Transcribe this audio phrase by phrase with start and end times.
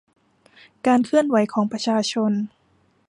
[0.87, 2.31] การเคลื่อนไหวของประชาชน